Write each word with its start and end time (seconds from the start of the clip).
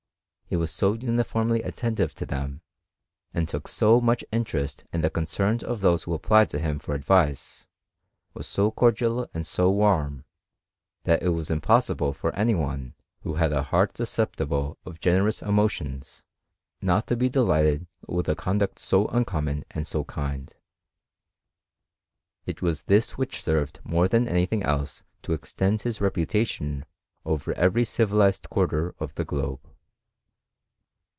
He 0.53 0.57
was 0.57 0.69
so 0.73 0.91
uniformly 0.91 1.61
attentive 1.61 2.13
to 2.15 2.25
them, 2.25 2.59
and 3.33 3.47
took 3.47 3.69
so 3.69 4.01
much 4.01 4.25
interest 4.33 4.83
in 4.91 4.99
the 4.99 5.09
concerns 5.09 5.63
of 5.63 5.79
those 5.79 6.03
who 6.03 6.13
applied 6.13 6.49
to 6.49 6.59
him 6.59 6.77
for 6.77 6.93
advice; 6.93 7.69
was 8.33 8.47
so 8.47 8.69
cordial 8.69 9.29
and 9.33 9.47
so 9.47 9.69
warm, 9.71 10.25
that 11.05 11.23
it 11.23 11.29
was 11.29 11.49
impossible 11.49 12.11
for 12.11 12.35
any 12.35 12.53
one, 12.53 12.95
who 13.21 13.35
had 13.35 13.53
a 13.53 13.63
heart 13.63 13.95
susceptible 13.95 14.77
of 14.85 14.99
generous 14.99 15.41
emotions, 15.41 16.25
not 16.81 17.07
to 17.07 17.15
be 17.15 17.29
delighted 17.29 17.87
with 18.05 18.27
a 18.27 18.35
conduct 18.35 18.77
so 18.77 19.05
uncommon 19.07 19.63
and 19.71 19.87
so 19.87 20.03
kind. 20.03 20.53
It 22.45 22.61
was 22.61 22.81
this 22.83 23.11
which 23.17 23.41
served 23.41 23.79
more 23.85 24.09
than 24.09 24.27
any 24.27 24.47
thing 24.47 24.63
else 24.63 25.05
to 25.21 25.31
extend 25.31 25.83
his 25.83 26.01
reputation 26.01 26.83
over 27.23 27.53
every 27.53 27.85
civilized 27.85 28.49
quarter 28.49 28.93
of 28.99 29.15
the 29.15 29.23
globe. 29.23 29.61